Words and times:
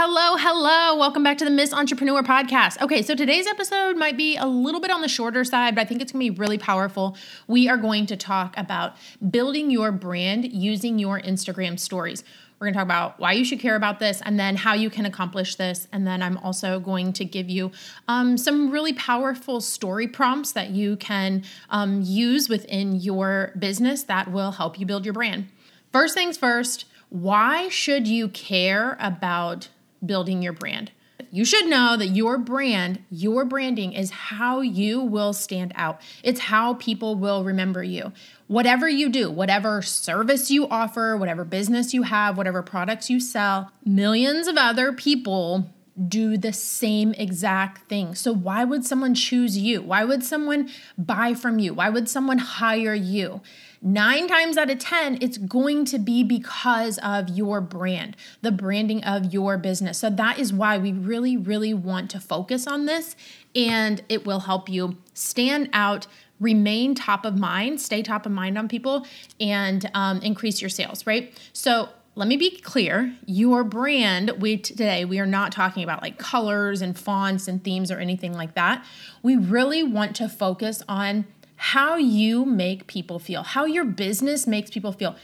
Hello, 0.00 0.36
hello. 0.36 0.96
Welcome 0.96 1.24
back 1.24 1.38
to 1.38 1.44
the 1.44 1.50
Miss 1.50 1.72
Entrepreneur 1.72 2.22
podcast. 2.22 2.80
Okay, 2.80 3.02
so 3.02 3.16
today's 3.16 3.48
episode 3.48 3.96
might 3.96 4.16
be 4.16 4.36
a 4.36 4.46
little 4.46 4.80
bit 4.80 4.92
on 4.92 5.00
the 5.00 5.08
shorter 5.08 5.42
side, 5.42 5.74
but 5.74 5.80
I 5.80 5.84
think 5.86 6.00
it's 6.00 6.12
going 6.12 6.24
to 6.24 6.32
be 6.32 6.38
really 6.38 6.56
powerful. 6.56 7.16
We 7.48 7.68
are 7.68 7.76
going 7.76 8.06
to 8.06 8.16
talk 8.16 8.56
about 8.56 8.94
building 9.28 9.72
your 9.72 9.90
brand 9.90 10.52
using 10.52 11.00
your 11.00 11.20
Instagram 11.20 11.80
stories. 11.80 12.22
We're 12.60 12.66
going 12.66 12.74
to 12.74 12.78
talk 12.78 12.86
about 12.86 13.18
why 13.18 13.32
you 13.32 13.44
should 13.44 13.58
care 13.58 13.74
about 13.74 13.98
this 13.98 14.22
and 14.24 14.38
then 14.38 14.54
how 14.54 14.72
you 14.74 14.88
can 14.88 15.04
accomplish 15.04 15.56
this. 15.56 15.88
And 15.90 16.06
then 16.06 16.22
I'm 16.22 16.38
also 16.38 16.78
going 16.78 17.12
to 17.14 17.24
give 17.24 17.50
you 17.50 17.72
um, 18.06 18.38
some 18.38 18.70
really 18.70 18.92
powerful 18.92 19.60
story 19.60 20.06
prompts 20.06 20.52
that 20.52 20.70
you 20.70 20.94
can 20.98 21.42
um, 21.70 22.02
use 22.04 22.48
within 22.48 22.94
your 23.00 23.52
business 23.58 24.04
that 24.04 24.30
will 24.30 24.52
help 24.52 24.78
you 24.78 24.86
build 24.86 25.04
your 25.04 25.14
brand. 25.14 25.48
First 25.90 26.14
things 26.14 26.38
first, 26.38 26.84
why 27.08 27.68
should 27.68 28.06
you 28.06 28.28
care 28.28 28.96
about 29.00 29.70
building 30.04 30.42
your 30.42 30.52
brand? 30.52 30.90
You 31.30 31.44
should 31.44 31.66
know 31.66 31.96
that 31.96 32.08
your 32.08 32.38
brand, 32.38 33.04
your 33.10 33.44
branding 33.44 33.92
is 33.92 34.10
how 34.10 34.60
you 34.60 35.00
will 35.00 35.32
stand 35.32 35.72
out. 35.74 36.00
It's 36.22 36.40
how 36.40 36.74
people 36.74 37.16
will 37.16 37.44
remember 37.44 37.82
you. 37.82 38.12
Whatever 38.46 38.88
you 38.88 39.10
do, 39.10 39.30
whatever 39.30 39.82
service 39.82 40.50
you 40.50 40.66
offer, 40.68 41.16
whatever 41.16 41.44
business 41.44 41.92
you 41.92 42.04
have, 42.04 42.38
whatever 42.38 42.62
products 42.62 43.10
you 43.10 43.20
sell, 43.20 43.72
millions 43.84 44.46
of 44.46 44.56
other 44.56 44.92
people 44.92 45.68
do 46.06 46.36
the 46.36 46.52
same 46.52 47.12
exact 47.14 47.88
thing. 47.88 48.14
So, 48.14 48.32
why 48.32 48.64
would 48.64 48.86
someone 48.86 49.14
choose 49.14 49.58
you? 49.58 49.82
Why 49.82 50.04
would 50.04 50.22
someone 50.22 50.70
buy 50.96 51.34
from 51.34 51.58
you? 51.58 51.74
Why 51.74 51.88
would 51.88 52.08
someone 52.08 52.38
hire 52.38 52.94
you? 52.94 53.40
Nine 53.80 54.26
times 54.26 54.58
out 54.58 54.70
of 54.70 54.78
10, 54.78 55.18
it's 55.20 55.38
going 55.38 55.84
to 55.86 55.98
be 55.98 56.24
because 56.24 56.98
of 56.98 57.28
your 57.28 57.60
brand, 57.60 58.16
the 58.42 58.50
branding 58.50 59.04
of 59.04 59.32
your 59.32 59.56
business. 59.56 59.98
So, 59.98 60.10
that 60.10 60.38
is 60.38 60.52
why 60.52 60.78
we 60.78 60.92
really, 60.92 61.36
really 61.36 61.72
want 61.72 62.10
to 62.10 62.20
focus 62.20 62.66
on 62.66 62.86
this, 62.86 63.14
and 63.54 64.02
it 64.08 64.26
will 64.26 64.40
help 64.40 64.68
you 64.68 64.98
stand 65.14 65.70
out. 65.72 66.06
Remain 66.40 66.94
top 66.94 67.24
of 67.24 67.36
mind, 67.36 67.80
stay 67.80 68.02
top 68.02 68.24
of 68.24 68.32
mind 68.32 68.58
on 68.58 68.68
people, 68.68 69.06
and 69.40 69.88
um, 69.94 70.20
increase 70.22 70.60
your 70.60 70.70
sales, 70.70 71.06
right? 71.06 71.32
So, 71.52 71.88
let 72.16 72.26
me 72.26 72.36
be 72.36 72.50
clear 72.50 73.14
your 73.26 73.62
brand 73.62 74.30
we 74.40 74.56
today 74.56 75.04
we 75.04 75.20
are 75.20 75.26
not 75.26 75.52
talking 75.52 75.84
about 75.84 76.02
like 76.02 76.18
colors 76.18 76.82
and 76.82 76.98
fonts 76.98 77.46
and 77.46 77.62
themes 77.62 77.92
or 77.92 78.00
anything 78.00 78.32
like 78.32 78.54
that 78.54 78.84
we 79.22 79.36
really 79.36 79.84
want 79.84 80.16
to 80.16 80.28
focus 80.28 80.82
on 80.88 81.24
how 81.58 81.96
you 81.96 82.44
make 82.44 82.86
people 82.86 83.18
feel 83.18 83.42
how 83.42 83.64
your 83.64 83.84
business 83.84 84.46
makes 84.46 84.70
people 84.70 84.92
feel 84.92 85.16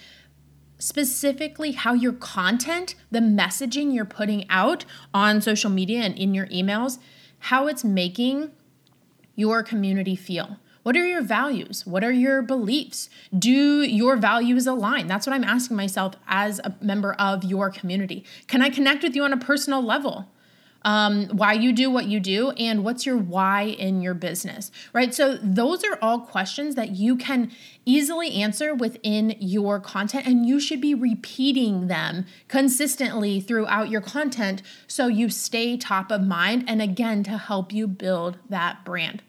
specifically 0.79 1.73
how 1.73 1.95
your 1.95 2.13
content 2.13 2.95
the 3.11 3.21
messaging 3.21 3.95
you're 3.95 4.05
putting 4.05 4.49
out 4.51 4.85
on 5.13 5.41
social 5.41 5.71
media 5.71 6.01
and 6.01 6.19
in 6.19 6.35
your 6.35 6.47
emails 6.49 6.99
how 7.39 7.67
it's 7.67 7.85
making 7.85 8.51
your 9.37 9.63
community 9.63 10.17
feel 10.17 10.59
what 10.85 10.99
are 10.99 11.07
your 11.07 11.23
values? 11.23 11.87
What 11.87 12.05
are 12.05 12.13
your 12.13 12.43
beliefs? 12.43 13.09
Do 13.37 13.83
your 13.83 14.19
values 14.19 14.67
align? 14.67 15.07
That's 15.07 15.27
what 15.27 15.33
I'm 15.33 15.43
asking 15.43 15.79
myself 15.79 16.15
as 16.29 16.59
a 16.59 16.75
member 16.83 17.15
of 17.15 17.43
your 17.43 17.71
community. 17.71 18.23
Can 18.49 18.61
I 18.61 18.69
connect 18.69 19.03
with 19.03 19.17
you 19.17 19.25
on 19.25 19.33
a 19.33 19.39
personal 19.39 19.83
level? 19.83 20.29
Um, 20.85 21.29
why 21.29 21.55
you 21.55 21.73
do 21.73 21.91
what 21.91 22.07
you 22.07 22.21
do, 22.21 22.51
and 22.51 22.85
what's 22.85 23.07
your 23.07 23.17
why 23.17 23.63
in 23.63 24.03
your 24.03 24.15
business, 24.15 24.71
right? 24.93 25.15
So, 25.15 25.39
those 25.43 25.83
are 25.83 25.99
all 26.03 26.21
questions 26.21 26.75
that 26.75 26.91
you 26.91 27.17
can 27.17 27.51
easily 27.87 28.35
answer 28.35 28.75
within 28.75 29.35
your 29.41 29.81
content, 29.81 30.27
and 30.27 30.47
you 30.47 30.61
should 30.61 30.81
be 30.81 30.95
repeating 30.95 31.89
them 31.89 32.27
consistently 32.49 33.41
throughout 33.41 33.89
your 33.89 34.01
content 34.01 34.63
so 34.87 35.07
you 35.07 35.31
stay 35.31 35.77
top 35.77 36.11
of 36.11 36.23
mind 36.23 36.65
and 36.67 36.83
again 36.83 37.23
to 37.25 37.39
help 37.39 37.73
you 37.73 37.87
build 37.87 38.39
that 38.49 38.85
brand. 38.85 39.23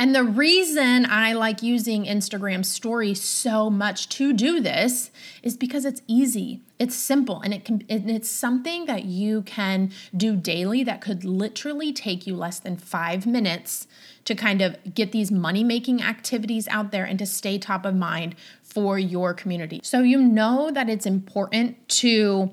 And 0.00 0.14
the 0.14 0.22
reason 0.22 1.06
I 1.06 1.32
like 1.32 1.60
using 1.60 2.04
Instagram 2.04 2.64
stories 2.64 3.20
so 3.20 3.68
much 3.68 4.08
to 4.10 4.32
do 4.32 4.60
this 4.60 5.10
is 5.42 5.56
because 5.56 5.84
it's 5.84 6.02
easy. 6.06 6.60
It's 6.78 6.94
simple 6.94 7.40
and 7.40 7.52
it 7.52 7.64
can 7.64 7.82
and 7.88 8.08
it's 8.08 8.30
something 8.30 8.86
that 8.86 9.06
you 9.06 9.42
can 9.42 9.90
do 10.16 10.36
daily 10.36 10.84
that 10.84 11.00
could 11.00 11.24
literally 11.24 11.92
take 11.92 12.28
you 12.28 12.36
less 12.36 12.60
than 12.60 12.76
5 12.76 13.26
minutes 13.26 13.88
to 14.24 14.36
kind 14.36 14.62
of 14.62 14.76
get 14.94 15.10
these 15.10 15.32
money-making 15.32 16.00
activities 16.00 16.68
out 16.68 16.92
there 16.92 17.04
and 17.04 17.18
to 17.18 17.26
stay 17.26 17.58
top 17.58 17.84
of 17.84 17.96
mind 17.96 18.36
for 18.62 19.00
your 19.00 19.34
community. 19.34 19.80
So 19.82 20.02
you 20.02 20.20
know 20.20 20.70
that 20.70 20.88
it's 20.88 21.06
important 21.06 21.88
to 21.88 22.52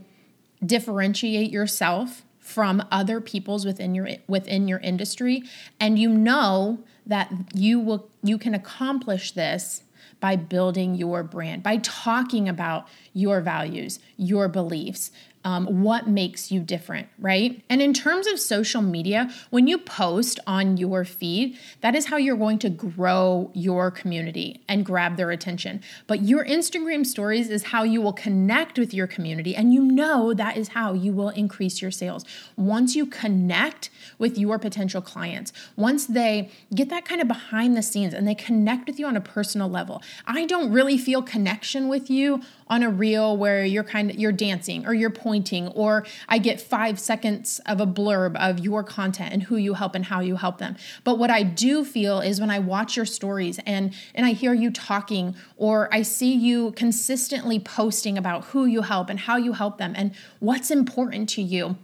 differentiate 0.65 1.51
yourself 1.51 2.23
from 2.39 2.83
other 2.91 3.21
people's 3.21 3.65
within 3.65 3.93
your 3.93 4.09
within 4.27 4.67
your 4.67 4.79
industry 4.79 5.43
and 5.79 5.99
you 5.99 6.09
know 6.09 6.79
that 7.05 7.31
you 7.53 7.79
will 7.79 8.09
you 8.23 8.37
can 8.37 8.53
accomplish 8.53 9.31
this 9.31 9.83
by 10.19 10.35
building 10.35 10.95
your 10.95 11.23
brand, 11.23 11.61
by 11.61 11.77
talking 11.77 12.47
about 12.49 12.87
your 13.13 13.41
values, 13.41 13.99
your 14.17 14.47
beliefs, 14.47 15.11
um, 15.45 15.83
what 15.83 16.07
makes 16.07 16.51
you 16.51 16.59
different, 16.59 17.07
right? 17.19 17.63
And 17.69 17.79
in 17.79 17.93
terms 17.93 18.25
of 18.25 18.39
social 18.39 18.81
media, 18.81 19.31
when 19.51 19.67
you 19.67 19.77
post 19.77 20.39
on 20.47 20.75
your 20.77 21.05
feed, 21.05 21.57
that 21.81 21.93
is 21.93 22.07
how 22.07 22.17
you're 22.17 22.35
going 22.35 22.57
to 22.59 22.69
grow 22.69 23.51
your 23.53 23.91
community 23.91 24.63
and 24.67 24.83
grab 24.83 25.17
their 25.17 25.29
attention. 25.29 25.81
But 26.07 26.23
your 26.23 26.43
Instagram 26.43 27.05
stories 27.05 27.49
is 27.49 27.65
how 27.65 27.83
you 27.83 28.01
will 28.01 28.11
connect 28.11 28.79
with 28.79 28.91
your 28.91 29.05
community, 29.05 29.55
and 29.55 29.71
you 29.71 29.83
know 29.83 30.33
that 30.33 30.57
is 30.57 30.69
how 30.69 30.93
you 30.93 31.13
will 31.13 31.29
increase 31.29 31.79
your 31.79 31.91
sales. 31.91 32.25
Once 32.57 32.95
you 32.95 33.05
connect 33.05 33.91
with 34.17 34.39
your 34.39 34.57
potential 34.57 35.01
clients, 35.01 35.53
once 35.75 36.07
they 36.07 36.49
get 36.73 36.89
that 36.89 37.05
kind 37.05 37.21
of 37.21 37.27
behind 37.27 37.77
the 37.77 37.83
scenes 37.83 38.15
and 38.15 38.27
they 38.27 38.35
connect 38.35 38.87
with 38.87 38.97
you 38.97 39.05
on 39.05 39.15
a 39.15 39.21
personal 39.21 39.69
level, 39.69 40.01
I 40.25 40.45
don't 40.45 40.71
really 40.71 40.97
feel 40.97 41.21
connection 41.21 41.87
with 41.87 42.09
you 42.09 42.41
on 42.67 42.83
a 42.83 42.89
reel 42.89 43.37
where 43.37 43.63
you're 43.63 43.83
kind 43.83 44.09
of 44.09 44.17
you're 44.17 44.31
dancing 44.31 44.85
or 44.85 44.93
you're 44.93 45.09
pointing 45.09 45.67
or 45.69 46.05
I 46.27 46.37
get 46.37 46.59
5 46.59 46.99
seconds 46.99 47.61
of 47.65 47.79
a 47.79 47.87
blurb 47.87 48.35
of 48.37 48.59
your 48.59 48.83
content 48.83 49.33
and 49.33 49.43
who 49.43 49.57
you 49.57 49.75
help 49.75 49.95
and 49.95 50.05
how 50.05 50.19
you 50.19 50.35
help 50.35 50.57
them. 50.57 50.75
But 51.03 51.19
what 51.19 51.29
I 51.29 51.43
do 51.43 51.85
feel 51.85 52.19
is 52.19 52.39
when 52.39 52.49
I 52.49 52.59
watch 52.59 52.95
your 52.95 53.05
stories 53.05 53.59
and 53.65 53.93
and 54.13 54.25
I 54.25 54.31
hear 54.31 54.53
you 54.53 54.71
talking 54.71 55.35
or 55.57 55.93
I 55.93 56.01
see 56.01 56.33
you 56.33 56.71
consistently 56.71 57.59
posting 57.59 58.17
about 58.17 58.45
who 58.45 58.65
you 58.65 58.81
help 58.81 59.09
and 59.09 59.19
how 59.19 59.37
you 59.37 59.53
help 59.53 59.77
them 59.77 59.93
and 59.95 60.13
what's 60.39 60.71
important 60.71 61.29
to 61.29 61.41
you 61.41 61.77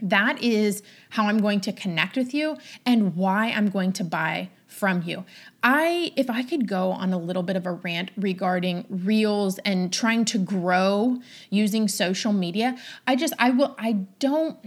that 0.00 0.42
is 0.42 0.82
how 1.10 1.26
I'm 1.26 1.38
going 1.38 1.60
to 1.62 1.72
connect 1.72 2.16
with 2.16 2.32
you 2.32 2.56
and 2.86 3.16
why 3.16 3.48
I'm 3.48 3.68
going 3.68 3.92
to 3.94 4.04
buy 4.04 4.50
from 4.78 5.02
you. 5.02 5.24
I 5.62 6.12
if 6.16 6.30
I 6.30 6.42
could 6.42 6.68
go 6.68 6.92
on 6.92 7.12
a 7.12 7.18
little 7.18 7.42
bit 7.42 7.56
of 7.56 7.66
a 7.66 7.72
rant 7.72 8.12
regarding 8.16 8.86
reels 8.88 9.58
and 9.58 9.92
trying 9.92 10.24
to 10.26 10.38
grow 10.38 11.20
using 11.50 11.88
social 11.88 12.32
media, 12.32 12.76
I 13.06 13.16
just 13.16 13.34
I 13.38 13.50
will 13.50 13.74
I 13.78 13.92
don't 14.18 14.58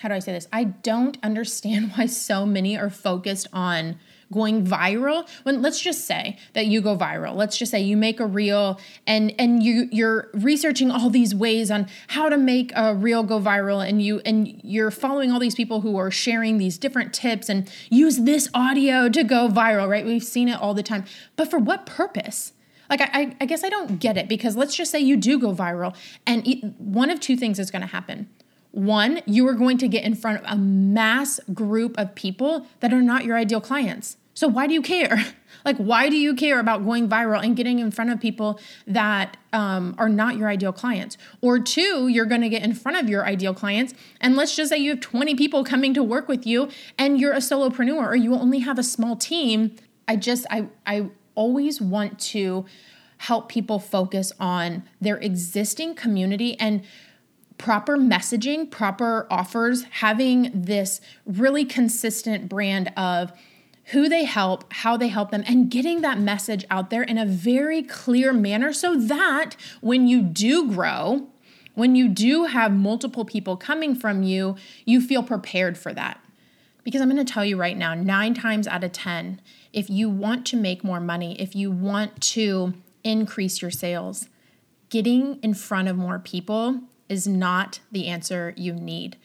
how 0.00 0.08
do 0.08 0.14
I 0.14 0.18
say 0.18 0.32
this? 0.32 0.48
I 0.52 0.64
don't 0.64 1.16
understand 1.22 1.92
why 1.94 2.06
so 2.06 2.44
many 2.44 2.76
are 2.76 2.90
focused 2.90 3.46
on 3.52 3.98
going 4.34 4.66
viral 4.66 5.26
when 5.44 5.62
let's 5.62 5.80
just 5.80 6.06
say 6.06 6.36
that 6.52 6.66
you 6.66 6.82
go 6.82 6.96
viral. 6.96 7.34
Let's 7.34 7.56
just 7.56 7.70
say 7.70 7.80
you 7.80 7.96
make 7.96 8.20
a 8.20 8.26
reel 8.26 8.80
and 9.06 9.32
and 9.38 9.62
you 9.62 9.88
you're 9.92 10.28
researching 10.34 10.90
all 10.90 11.08
these 11.08 11.34
ways 11.34 11.70
on 11.70 11.86
how 12.08 12.28
to 12.28 12.36
make 12.36 12.72
a 12.74 12.94
reel 12.94 13.22
go 13.22 13.40
viral 13.40 13.86
and 13.88 14.02
you 14.02 14.20
and 14.26 14.60
you're 14.62 14.90
following 14.90 15.30
all 15.30 15.38
these 15.38 15.54
people 15.54 15.80
who 15.80 15.96
are 15.96 16.10
sharing 16.10 16.58
these 16.58 16.76
different 16.76 17.14
tips 17.14 17.48
and 17.48 17.70
use 17.88 18.18
this 18.18 18.48
audio 18.52 19.08
to 19.08 19.22
go 19.22 19.48
viral 19.48 19.88
right? 19.88 20.04
We've 20.04 20.24
seen 20.24 20.48
it 20.48 20.60
all 20.60 20.74
the 20.74 20.82
time. 20.82 21.04
But 21.36 21.48
for 21.48 21.58
what 21.58 21.86
purpose? 21.86 22.52
Like 22.90 23.00
I, 23.00 23.34
I 23.40 23.46
guess 23.46 23.64
i 23.64 23.70
don't 23.70 23.98
get 23.98 24.18
it 24.18 24.28
because 24.28 24.56
let's 24.56 24.76
just 24.76 24.90
say 24.90 25.00
you 25.00 25.16
do 25.16 25.38
go 25.38 25.54
viral 25.54 25.96
and 26.26 26.74
one 26.78 27.08
of 27.08 27.18
two 27.18 27.36
things 27.36 27.58
is 27.58 27.70
going 27.70 27.82
to 27.82 27.88
happen. 27.88 28.28
One, 28.74 29.22
you 29.24 29.46
are 29.46 29.54
going 29.54 29.78
to 29.78 29.88
get 29.88 30.02
in 30.02 30.16
front 30.16 30.40
of 30.40 30.44
a 30.48 30.56
mass 30.56 31.38
group 31.52 31.96
of 31.96 32.16
people 32.16 32.66
that 32.80 32.92
are 32.92 33.02
not 33.02 33.24
your 33.24 33.36
ideal 33.36 33.60
clients. 33.60 34.16
So 34.34 34.48
why 34.48 34.66
do 34.66 34.74
you 34.74 34.82
care? 34.82 35.18
Like, 35.64 35.78
why 35.78 36.10
do 36.10 36.16
you 36.16 36.34
care 36.34 36.60
about 36.60 36.84
going 36.84 37.08
viral 37.08 37.42
and 37.42 37.56
getting 37.56 37.78
in 37.78 37.90
front 37.90 38.10
of 38.10 38.20
people 38.20 38.60
that 38.86 39.38
um, 39.54 39.94
are 39.96 40.10
not 40.10 40.36
your 40.36 40.48
ideal 40.48 40.74
clients? 40.74 41.16
Or 41.40 41.58
two, 41.58 42.08
you're 42.08 42.26
going 42.26 42.42
to 42.42 42.50
get 42.50 42.62
in 42.62 42.74
front 42.74 42.98
of 42.98 43.08
your 43.08 43.24
ideal 43.24 43.54
clients, 43.54 43.94
and 44.20 44.36
let's 44.36 44.54
just 44.54 44.68
say 44.68 44.76
you 44.76 44.90
have 44.90 45.00
20 45.00 45.34
people 45.36 45.64
coming 45.64 45.94
to 45.94 46.02
work 46.02 46.28
with 46.28 46.46
you, 46.46 46.68
and 46.98 47.18
you're 47.18 47.32
a 47.32 47.38
solopreneur, 47.38 48.06
or 48.06 48.14
you 48.14 48.34
only 48.34 48.58
have 48.58 48.78
a 48.78 48.82
small 48.82 49.16
team. 49.16 49.74
I 50.06 50.16
just, 50.16 50.44
I, 50.50 50.66
I 50.86 51.08
always 51.34 51.80
want 51.80 52.18
to 52.20 52.66
help 53.18 53.48
people 53.48 53.78
focus 53.78 54.32
on 54.38 54.82
their 55.00 55.16
existing 55.16 55.94
community 55.94 56.60
and 56.60 56.82
proper 57.56 57.96
messaging, 57.96 58.70
proper 58.70 59.26
offers, 59.30 59.84
having 59.84 60.50
this 60.52 61.00
really 61.24 61.64
consistent 61.64 62.50
brand 62.50 62.92
of 62.98 63.32
who 63.88 64.08
they 64.08 64.24
help, 64.24 64.72
how 64.72 64.96
they 64.96 65.08
help 65.08 65.30
them, 65.30 65.44
and 65.46 65.70
getting 65.70 66.00
that 66.00 66.18
message 66.18 66.64
out 66.70 66.90
there 66.90 67.02
in 67.02 67.18
a 67.18 67.26
very 67.26 67.82
clear 67.82 68.32
manner 68.32 68.72
so 68.72 68.94
that 68.96 69.56
when 69.80 70.06
you 70.06 70.22
do 70.22 70.70
grow, 70.72 71.28
When 71.74 71.96
you 71.96 72.08
do 72.08 72.44
have 72.44 72.72
multiple 72.72 73.24
people 73.24 73.56
coming 73.56 73.94
from 73.94 74.22
you, 74.22 74.56
you 74.84 75.00
feel 75.00 75.22
prepared 75.22 75.76
for 75.76 75.92
that. 75.92 76.20
Because 76.84 77.00
I'm 77.00 77.10
going 77.10 77.24
to 77.24 77.32
tell 77.32 77.44
you 77.44 77.56
right 77.56 77.76
now, 77.76 77.94
nine 77.94 78.34
times 78.34 78.68
out 78.68 78.84
of 78.84 78.92
10, 78.92 79.40
if 79.72 79.90
you 79.90 80.08
want 80.08 80.46
to 80.46 80.56
make 80.56 80.84
more 80.84 81.00
money, 81.00 81.40
if 81.40 81.56
you 81.56 81.70
want 81.70 82.20
to 82.20 82.74
increase 83.02 83.60
your 83.60 83.70
sales, 83.70 84.28
getting 84.88 85.36
in 85.42 85.54
front 85.54 85.88
of 85.88 85.96
more 85.96 86.18
people 86.18 86.80
is 87.08 87.26
not 87.26 87.80
the 87.90 88.06
answer 88.06 88.54
you 88.56 88.72
need. 88.72 89.16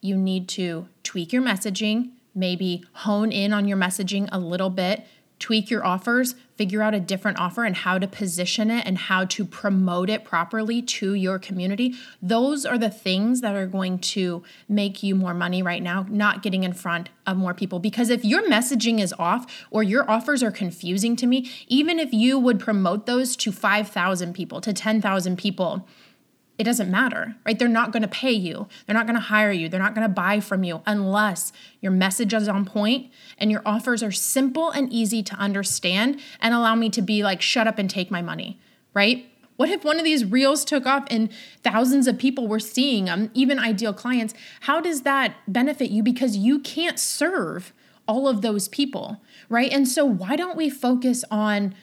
You 0.00 0.16
need 0.16 0.48
to 0.50 0.88
tweak 1.02 1.32
your 1.32 1.42
messaging, 1.42 2.10
maybe 2.34 2.84
hone 2.92 3.32
in 3.32 3.52
on 3.52 3.66
your 3.66 3.76
messaging 3.76 4.28
a 4.32 4.38
little 4.38 4.70
bit, 4.70 5.06
tweak 5.38 5.70
your 5.70 5.84
offers, 5.84 6.36
figure 6.54 6.82
out 6.82 6.94
a 6.94 7.00
different 7.00 7.36
offer 7.40 7.64
and 7.64 7.74
how 7.78 7.98
to 7.98 8.06
position 8.06 8.70
it 8.70 8.86
and 8.86 8.96
how 8.96 9.24
to 9.24 9.44
promote 9.44 10.08
it 10.08 10.24
properly 10.24 10.80
to 10.80 11.14
your 11.14 11.36
community. 11.36 11.94
Those 12.22 12.64
are 12.64 12.78
the 12.78 12.90
things 12.90 13.40
that 13.40 13.56
are 13.56 13.66
going 13.66 13.98
to 13.98 14.44
make 14.68 15.02
you 15.02 15.16
more 15.16 15.34
money 15.34 15.60
right 15.60 15.82
now, 15.82 16.06
not 16.08 16.42
getting 16.42 16.62
in 16.62 16.72
front 16.72 17.08
of 17.26 17.36
more 17.36 17.54
people. 17.54 17.80
Because 17.80 18.08
if 18.08 18.24
your 18.24 18.48
messaging 18.48 19.00
is 19.00 19.12
off 19.18 19.66
or 19.72 19.82
your 19.82 20.08
offers 20.08 20.44
are 20.44 20.52
confusing 20.52 21.16
to 21.16 21.26
me, 21.26 21.50
even 21.66 21.98
if 21.98 22.12
you 22.12 22.38
would 22.38 22.60
promote 22.60 23.06
those 23.06 23.34
to 23.36 23.50
5,000 23.50 24.32
people, 24.34 24.60
to 24.60 24.72
10,000 24.72 25.36
people, 25.36 25.88
it 26.58 26.64
doesn't 26.64 26.90
matter, 26.90 27.34
right? 27.46 27.58
They're 27.58 27.66
not 27.66 27.92
going 27.92 28.02
to 28.02 28.08
pay 28.08 28.32
you. 28.32 28.68
They're 28.86 28.94
not 28.94 29.06
going 29.06 29.16
to 29.16 29.20
hire 29.20 29.52
you. 29.52 29.68
They're 29.68 29.80
not 29.80 29.94
going 29.94 30.06
to 30.06 30.12
buy 30.12 30.40
from 30.40 30.64
you 30.64 30.82
unless 30.86 31.52
your 31.80 31.92
message 31.92 32.34
is 32.34 32.46
on 32.46 32.64
point 32.64 33.10
and 33.38 33.50
your 33.50 33.62
offers 33.64 34.02
are 34.02 34.12
simple 34.12 34.70
and 34.70 34.92
easy 34.92 35.22
to 35.22 35.34
understand 35.36 36.20
and 36.40 36.54
allow 36.54 36.74
me 36.74 36.90
to 36.90 37.02
be 37.02 37.22
like, 37.22 37.40
shut 37.40 37.66
up 37.66 37.78
and 37.78 37.88
take 37.88 38.10
my 38.10 38.20
money, 38.20 38.60
right? 38.92 39.26
What 39.56 39.70
if 39.70 39.84
one 39.84 39.98
of 39.98 40.04
these 40.04 40.24
reels 40.24 40.64
took 40.64 40.86
off 40.86 41.04
and 41.10 41.30
thousands 41.62 42.06
of 42.06 42.18
people 42.18 42.48
were 42.48 42.60
seeing 42.60 43.06
them, 43.06 43.30
even 43.32 43.58
ideal 43.58 43.92
clients? 43.92 44.34
How 44.60 44.80
does 44.80 45.02
that 45.02 45.36
benefit 45.48 45.90
you? 45.90 46.02
Because 46.02 46.36
you 46.36 46.58
can't 46.58 46.98
serve 46.98 47.72
all 48.08 48.28
of 48.28 48.42
those 48.42 48.68
people, 48.68 49.20
right? 49.48 49.72
And 49.72 49.86
so, 49.86 50.04
why 50.04 50.36
don't 50.36 50.56
we 50.56 50.68
focus 50.68 51.24
on 51.30 51.74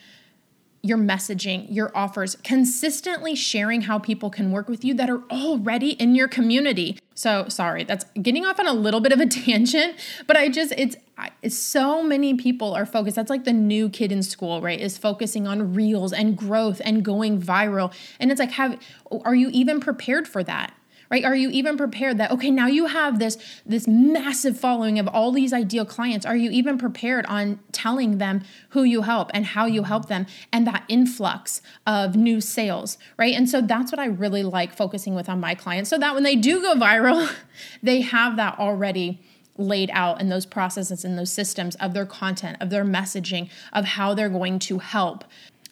your 0.82 0.98
messaging, 0.98 1.66
your 1.68 1.94
offers, 1.94 2.36
consistently 2.42 3.34
sharing 3.34 3.82
how 3.82 3.98
people 3.98 4.30
can 4.30 4.50
work 4.50 4.68
with 4.68 4.84
you 4.84 4.94
that 4.94 5.10
are 5.10 5.22
already 5.30 5.90
in 5.90 6.14
your 6.14 6.28
community. 6.28 6.98
So, 7.14 7.46
sorry, 7.48 7.84
that's 7.84 8.04
getting 8.22 8.46
off 8.46 8.58
on 8.58 8.66
a 8.66 8.72
little 8.72 9.00
bit 9.00 9.12
of 9.12 9.20
a 9.20 9.26
tangent, 9.26 9.96
but 10.26 10.36
I 10.36 10.48
just, 10.48 10.72
it's, 10.78 10.96
it's 11.42 11.58
so 11.58 12.02
many 12.02 12.34
people 12.34 12.72
are 12.74 12.86
focused. 12.86 13.16
That's 13.16 13.28
like 13.28 13.44
the 13.44 13.52
new 13.52 13.90
kid 13.90 14.10
in 14.10 14.22
school, 14.22 14.62
right? 14.62 14.80
Is 14.80 14.96
focusing 14.96 15.46
on 15.46 15.74
reels 15.74 16.14
and 16.14 16.36
growth 16.36 16.80
and 16.82 17.04
going 17.04 17.40
viral. 17.40 17.92
And 18.18 18.30
it's 18.30 18.40
like, 18.40 18.52
have, 18.52 18.80
are 19.10 19.34
you 19.34 19.50
even 19.52 19.80
prepared 19.80 20.26
for 20.26 20.42
that? 20.44 20.72
Right 21.10 21.24
are 21.24 21.34
you 21.34 21.50
even 21.50 21.76
prepared 21.76 22.18
that 22.18 22.30
okay 22.30 22.50
now 22.50 22.66
you 22.66 22.86
have 22.86 23.18
this 23.18 23.36
this 23.66 23.86
massive 23.86 24.58
following 24.58 24.98
of 24.98 25.08
all 25.08 25.32
these 25.32 25.52
ideal 25.52 25.84
clients 25.84 26.24
are 26.24 26.36
you 26.36 26.50
even 26.50 26.78
prepared 26.78 27.26
on 27.26 27.58
telling 27.72 28.18
them 28.18 28.42
who 28.70 28.82
you 28.82 29.02
help 29.02 29.30
and 29.34 29.46
how 29.46 29.66
you 29.66 29.82
help 29.82 30.08
them 30.08 30.26
and 30.52 30.66
that 30.66 30.84
influx 30.88 31.60
of 31.86 32.16
new 32.16 32.40
sales 32.40 32.98
right 33.18 33.34
and 33.34 33.48
so 33.48 33.60
that's 33.60 33.92
what 33.92 33.98
i 33.98 34.06
really 34.06 34.42
like 34.42 34.72
focusing 34.74 35.14
with 35.14 35.28
on 35.28 35.40
my 35.40 35.54
clients 35.54 35.90
so 35.90 35.98
that 35.98 36.14
when 36.14 36.22
they 36.22 36.36
do 36.36 36.60
go 36.60 36.74
viral 36.74 37.30
they 37.82 38.00
have 38.00 38.36
that 38.36 38.58
already 38.58 39.20
laid 39.60 39.90
out 39.92 40.20
in 40.20 40.28
those 40.28 40.46
processes 40.46 41.04
and 41.04 41.18
those 41.18 41.32
systems 41.32 41.76
of 41.76 41.94
their 41.94 42.06
content, 42.06 42.56
of 42.60 42.70
their 42.70 42.84
messaging, 42.84 43.50
of 43.72 43.84
how 43.84 44.14
they're 44.14 44.28
going 44.28 44.58
to 44.58 44.78
help. 44.78 45.24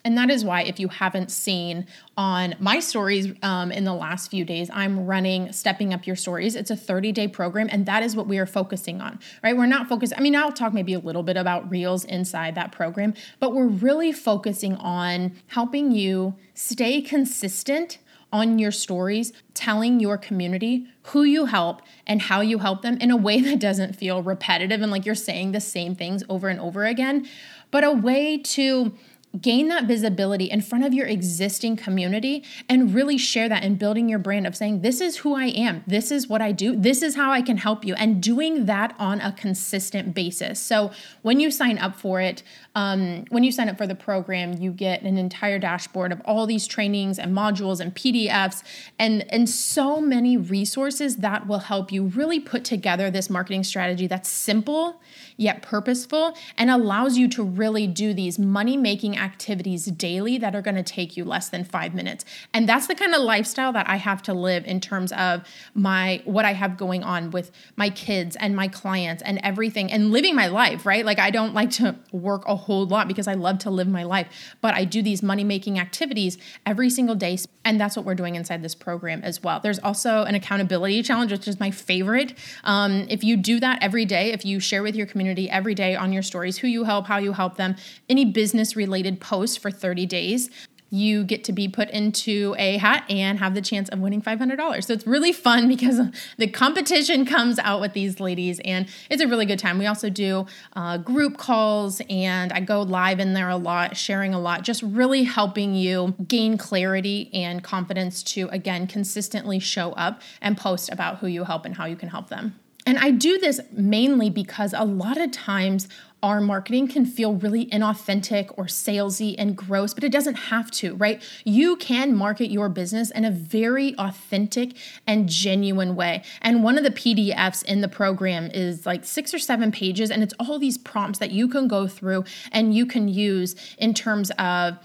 And 0.09 0.17
that 0.17 0.31
is 0.31 0.43
why, 0.43 0.63
if 0.63 0.79
you 0.79 0.87
haven't 0.87 1.29
seen 1.29 1.85
on 2.17 2.55
my 2.57 2.79
stories 2.79 3.31
um, 3.43 3.71
in 3.71 3.83
the 3.83 3.93
last 3.93 4.31
few 4.31 4.43
days, 4.43 4.67
I'm 4.73 5.05
running 5.05 5.51
Stepping 5.51 5.93
Up 5.93 6.07
Your 6.07 6.15
Stories. 6.15 6.55
It's 6.55 6.71
a 6.71 6.75
30 6.75 7.11
day 7.11 7.27
program, 7.27 7.69
and 7.71 7.85
that 7.85 8.01
is 8.01 8.15
what 8.15 8.25
we 8.25 8.39
are 8.39 8.47
focusing 8.47 9.01
on, 9.01 9.19
right? 9.43 9.55
We're 9.55 9.67
not 9.67 9.87
focused, 9.87 10.13
I 10.17 10.21
mean, 10.21 10.35
I'll 10.35 10.51
talk 10.51 10.73
maybe 10.73 10.95
a 10.95 10.99
little 10.99 11.21
bit 11.21 11.37
about 11.37 11.69
reels 11.69 12.05
inside 12.05 12.55
that 12.55 12.71
program, 12.71 13.13
but 13.39 13.53
we're 13.53 13.67
really 13.67 14.11
focusing 14.11 14.77
on 14.77 15.33
helping 15.45 15.91
you 15.91 16.33
stay 16.55 17.03
consistent 17.03 17.99
on 18.31 18.57
your 18.57 18.71
stories, 18.71 19.31
telling 19.53 19.99
your 19.99 20.17
community 20.17 20.87
who 21.03 21.23
you 21.23 21.45
help 21.45 21.81
and 22.05 22.23
how 22.23 22.41
you 22.41 22.59
help 22.59 22.81
them 22.81 22.97
in 22.97 23.11
a 23.11 23.17
way 23.17 23.41
that 23.41 23.59
doesn't 23.59 23.95
feel 23.95 24.23
repetitive 24.23 24.81
and 24.81 24.91
like 24.91 25.05
you're 25.05 25.13
saying 25.13 25.51
the 25.51 25.61
same 25.61 25.93
things 25.93 26.23
over 26.29 26.47
and 26.47 26.59
over 26.59 26.85
again, 26.85 27.27
but 27.71 27.83
a 27.83 27.91
way 27.91 28.37
to 28.37 28.93
gain 29.39 29.67
that 29.67 29.85
visibility 29.85 30.45
in 30.45 30.61
front 30.61 30.83
of 30.83 30.93
your 30.93 31.05
existing 31.05 31.75
community 31.75 32.43
and 32.67 32.95
really 32.95 33.17
share 33.17 33.47
that 33.47 33.63
in 33.63 33.75
building 33.75 34.09
your 34.09 34.17
brand 34.17 34.47
of 34.47 34.55
saying 34.55 34.81
this 34.81 34.99
is 34.99 35.17
who 35.17 35.35
I 35.35 35.45
am. 35.45 35.83
This 35.85 36.11
is 36.11 36.27
what 36.27 36.41
I 36.41 36.51
do. 36.51 36.75
This 36.75 37.03
is 37.03 37.15
how 37.15 37.31
I 37.31 37.41
can 37.41 37.57
help 37.57 37.85
you 37.85 37.93
and 37.95 38.23
doing 38.23 38.65
that 38.65 38.95
on 38.97 39.21
a 39.21 39.31
consistent 39.31 40.15
basis. 40.15 40.59
So 40.59 40.91
when 41.21 41.39
you 41.39 41.51
sign 41.51 41.77
up 41.77 41.95
for 41.95 42.21
it 42.21 42.41
um, 42.75 43.25
when 43.29 43.43
you 43.43 43.51
sign 43.51 43.67
up 43.67 43.77
for 43.77 43.85
the 43.85 43.95
program 43.95 44.53
you 44.53 44.71
get 44.71 45.01
an 45.01 45.17
entire 45.17 45.59
dashboard 45.59 46.11
of 46.11 46.21
all 46.25 46.45
these 46.45 46.65
trainings 46.65 47.19
and 47.19 47.35
modules 47.35 47.79
and 47.79 47.93
PDFs 47.93 48.63
and 48.97 49.25
and 49.31 49.49
so 49.49 49.99
many 49.99 50.37
resources 50.37 51.17
that 51.17 51.47
will 51.47 51.59
help 51.59 51.91
you 51.91 52.05
really 52.05 52.39
put 52.39 52.63
together 52.63 53.11
this 53.11 53.29
marketing 53.29 53.63
strategy 53.63 54.07
that's 54.07 54.29
simple 54.29 55.01
yet 55.37 55.61
purposeful 55.61 56.35
and 56.57 56.69
allows 56.69 57.17
you 57.17 57.27
to 57.27 57.43
really 57.43 57.87
do 57.87 58.13
these 58.13 58.37
money 58.37 58.77
making 58.77 59.17
activities 59.19 59.85
daily 59.85 60.37
that 60.37 60.55
are 60.55 60.61
going 60.61 60.75
to 60.75 60.83
take 60.83 61.15
you 61.15 61.23
less 61.23 61.49
than 61.49 61.63
five 61.63 61.93
minutes. 61.93 62.25
And 62.53 62.67
that's 62.67 62.87
the 62.87 62.95
kind 62.95 63.13
of 63.13 63.21
lifestyle 63.21 63.71
that 63.73 63.89
I 63.89 63.95
have 63.95 64.21
to 64.23 64.33
live 64.33 64.65
in 64.65 64.81
terms 64.81 65.11
of 65.13 65.43
my 65.73 66.21
what 66.25 66.45
I 66.45 66.53
have 66.53 66.77
going 66.77 67.03
on 67.03 67.31
with 67.31 67.51
my 67.75 67.89
kids 67.89 68.35
and 68.35 68.55
my 68.55 68.67
clients 68.67 69.23
and 69.23 69.39
everything 69.43 69.91
and 69.91 70.11
living 70.11 70.35
my 70.35 70.47
life, 70.47 70.85
right? 70.85 71.05
Like 71.05 71.19
I 71.19 71.31
don't 71.31 71.53
like 71.53 71.71
to 71.71 71.95
work 72.11 72.43
a 72.47 72.55
whole 72.55 72.85
lot 72.85 73.07
because 73.07 73.27
I 73.27 73.33
love 73.33 73.59
to 73.59 73.69
live 73.69 73.87
my 73.87 74.03
life, 74.03 74.55
but 74.61 74.73
I 74.73 74.85
do 74.85 75.01
these 75.01 75.23
money 75.23 75.43
making 75.43 75.79
activities 75.79 76.37
every 76.65 76.89
single 76.89 77.15
day. 77.15 77.37
And 77.63 77.79
that's 77.79 77.95
what 77.95 78.05
we're 78.05 78.15
doing 78.15 78.35
inside 78.35 78.63
this 78.63 78.75
program 78.75 79.21
as 79.23 79.43
well. 79.43 79.59
There's 79.59 79.79
also 79.79 80.23
an 80.23 80.35
accountability 80.35 81.03
challenge, 81.03 81.31
which 81.31 81.47
is 81.47 81.59
my 81.59 81.71
favorite. 81.71 82.33
Um, 82.63 83.05
if 83.09 83.23
you 83.23 83.37
do 83.37 83.59
that 83.59 83.79
every 83.81 84.05
day, 84.05 84.31
if 84.31 84.43
you 84.43 84.59
share 84.59 84.81
with 84.81 84.95
your 84.95 85.05
community, 85.05 85.29
community 85.29 85.49
every 85.49 85.75
day 85.75 85.95
on 85.95 86.13
your 86.13 86.23
stories 86.23 86.57
who 86.57 86.67
you 86.67 86.85
help, 86.85 87.07
how 87.07 87.17
you 87.17 87.33
help 87.33 87.57
them, 87.57 87.75
any 88.07 88.25
business 88.25 88.75
related 88.75 89.08
posts 89.17 89.57
for 89.57 89.71
30 89.71 90.05
days. 90.05 90.49
You 90.91 91.23
get 91.23 91.43
to 91.43 91.53
be 91.53 91.67
put 91.67 91.91
into 91.91 92.55
a 92.57 92.77
hat 92.77 93.05
and 93.09 93.37
have 93.37 93.53
the 93.53 93.61
chance 93.61 93.89
of 93.89 93.99
winning 93.99 94.21
$500. 94.21 94.83
So 94.83 94.93
it's 94.93 95.05
really 95.05 95.31
fun 95.31 95.67
because 95.67 96.01
the 96.37 96.47
competition 96.47 97.25
comes 97.25 97.59
out 97.59 97.79
with 97.79 97.93
these 97.93 98.19
ladies 98.19 98.59
and 98.65 98.87
it's 99.09 99.21
a 99.21 99.27
really 99.27 99.45
good 99.45 99.59
time. 99.59 99.77
We 99.77 99.85
also 99.85 100.09
do 100.09 100.47
uh, 100.73 100.97
group 100.97 101.37
calls 101.37 102.01
and 102.09 102.51
I 102.51 102.59
go 102.61 102.81
live 102.81 103.19
in 103.19 103.33
there 103.33 103.49
a 103.49 103.57
lot, 103.57 103.97
sharing 103.97 104.33
a 104.33 104.39
lot, 104.39 104.63
just 104.63 104.81
really 104.81 105.23
helping 105.23 105.75
you 105.75 106.15
gain 106.27 106.57
clarity 106.57 107.29
and 107.33 107.63
confidence 107.63 108.23
to, 108.23 108.47
again, 108.49 108.87
consistently 108.87 109.59
show 109.59 109.91
up 109.91 110.21
and 110.41 110.57
post 110.57 110.91
about 110.91 111.19
who 111.19 111.27
you 111.27 111.43
help 111.43 111.65
and 111.65 111.75
how 111.75 111.85
you 111.85 111.95
can 111.95 112.09
help 112.09 112.29
them. 112.29 112.59
And 112.85 112.97
I 112.97 113.11
do 113.11 113.37
this 113.37 113.59
mainly 113.71 114.31
because 114.31 114.73
a 114.73 114.83
lot 114.83 115.17
of 115.17 115.31
times 115.31 115.87
our 116.21 116.41
marketing 116.41 116.87
can 116.87 117.05
feel 117.05 117.35
really 117.35 117.65
inauthentic 117.67 118.51
or 118.57 118.65
salesy 118.65 119.35
and 119.37 119.55
gross, 119.55 119.93
but 119.93 120.03
it 120.03 120.11
doesn't 120.11 120.35
have 120.35 120.69
to, 120.71 120.95
right? 120.95 121.21
You 121.45 121.77
can 121.77 122.15
market 122.15 122.51
your 122.51 122.67
business 122.67 123.09
in 123.11 123.23
a 123.23 123.31
very 123.31 123.95
authentic 123.97 124.75
and 125.07 125.29
genuine 125.29 125.95
way. 125.95 126.23
And 126.41 126.63
one 126.63 126.77
of 126.77 126.83
the 126.83 126.91
PDFs 126.91 127.63
in 127.63 127.81
the 127.81 127.87
program 127.87 128.51
is 128.53 128.85
like 128.85 129.05
six 129.05 129.33
or 129.33 129.39
seven 129.39 129.71
pages, 129.71 130.11
and 130.11 130.21
it's 130.21 130.33
all 130.39 130.59
these 130.59 130.77
prompts 130.77 131.19
that 131.19 131.31
you 131.31 131.47
can 131.47 131.67
go 131.67 131.87
through 131.87 132.25
and 132.51 132.73
you 132.73 132.85
can 132.85 133.07
use 133.07 133.55
in 133.77 133.93
terms 133.93 134.31
of 134.31 134.77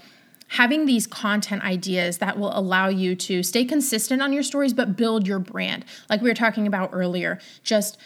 having 0.47 0.85
these 0.85 1.07
content 1.07 1.63
ideas 1.63 2.19
that 2.19 2.37
will 2.37 2.57
allow 2.57 2.87
you 2.87 3.15
to 3.15 3.41
stay 3.41 3.65
consistent 3.65 4.21
on 4.21 4.31
your 4.31 4.43
stories 4.43 4.73
but 4.73 4.95
build 4.95 5.27
your 5.27 5.39
brand 5.39 5.83
like 6.07 6.21
we 6.21 6.29
were 6.29 6.35
talking 6.35 6.67
about 6.67 6.91
earlier 6.93 7.39
just 7.63 7.97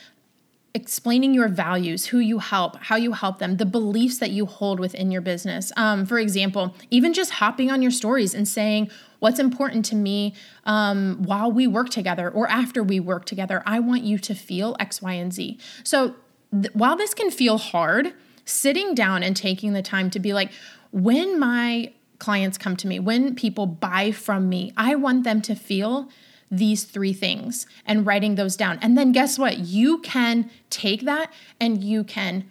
explaining 0.73 1.33
your 1.33 1.47
values 1.47 2.07
who 2.07 2.19
you 2.19 2.39
help 2.39 2.75
how 2.83 2.95
you 2.95 3.13
help 3.13 3.39
them 3.39 3.57
the 3.57 3.65
beliefs 3.65 4.19
that 4.19 4.31
you 4.31 4.45
hold 4.45 4.79
within 4.79 5.09
your 5.11 5.21
business. 5.21 5.71
Um, 5.75 6.05
for 6.05 6.19
example 6.19 6.75
even 6.91 7.13
just 7.13 7.31
hopping 7.31 7.71
on 7.71 7.81
your 7.81 7.91
stories 7.91 8.33
and 8.33 8.47
saying 8.47 8.91
what's 9.19 9.39
important 9.39 9.83
to 9.85 9.95
me 9.95 10.33
um, 10.65 11.23
while 11.23 11.51
we 11.51 11.65
work 11.65 11.89
together 11.89 12.29
or 12.29 12.47
after 12.47 12.83
we 12.83 12.99
work 12.99 13.25
together 13.25 13.63
i 13.65 13.79
want 13.79 14.03
you 14.03 14.17
to 14.17 14.35
feel 14.35 14.75
x 14.79 15.01
y 15.01 15.13
and 15.13 15.33
z. 15.33 15.57
So 15.83 16.15
th- 16.51 16.73
while 16.73 16.95
this 16.95 17.13
can 17.13 17.31
feel 17.31 17.57
hard 17.57 18.13
sitting 18.45 18.95
down 18.95 19.23
and 19.23 19.35
taking 19.35 19.73
the 19.73 19.81
time 19.81 20.09
to 20.11 20.19
be 20.19 20.33
like 20.33 20.51
when 20.91 21.39
my 21.39 21.93
clients 22.19 22.57
come 22.57 22.75
to 22.75 22.87
me, 22.87 22.99
when 22.99 23.33
people 23.33 23.65
buy 23.65 24.11
from 24.11 24.49
me, 24.49 24.73
I 24.77 24.95
want 24.95 25.23
them 25.23 25.41
to 25.43 25.55
feel 25.55 26.09
these 26.51 26.83
three 26.83 27.13
things 27.13 27.65
and 27.85 28.05
writing 28.05 28.35
those 28.35 28.55
down. 28.55 28.79
And 28.81 28.97
then 28.97 29.11
guess 29.11 29.37
what? 29.37 29.59
You 29.59 29.99
can 29.99 30.49
take 30.69 31.01
that 31.01 31.31
and 31.59 31.83
you 31.83 32.03
can 32.03 32.49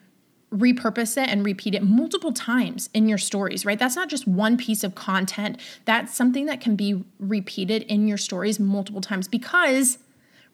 repurpose 0.53 1.23
it 1.23 1.29
and 1.29 1.45
repeat 1.45 1.75
it 1.75 1.83
multiple 1.83 2.33
times 2.33 2.89
in 2.95 3.09
your 3.09 3.19
stories, 3.19 3.67
right? 3.67 3.79
That's 3.79 3.97
not 3.97 4.09
just 4.09 4.27
one 4.27 4.57
piece 4.57 4.83
of 4.83 4.95
content. 4.95 5.61
That's 5.85 6.15
something 6.15 6.47
that 6.47 6.61
can 6.61 6.75
be 6.75 7.05
repeated 7.19 7.83
in 7.83 8.09
your 8.09 8.17
stories 8.17 8.59
multiple 8.59 9.03
times 9.03 9.29
because 9.29 9.99